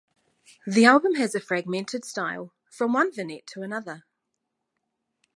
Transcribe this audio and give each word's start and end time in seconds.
The 0.65 0.83
album 0.85 1.13
has 1.13 1.35
a 1.35 1.39
fragmented 1.39 2.05
style: 2.05 2.55
from 2.71 2.91
one 2.93 3.11
vignette 3.13 3.45
to 3.53 3.61
another. 3.61 4.03